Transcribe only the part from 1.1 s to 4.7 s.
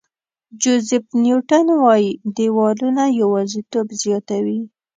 نیوټن وایي دیوالونه یوازېتوب زیاتوي.